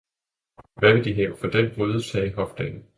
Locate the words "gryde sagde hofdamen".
1.75-2.85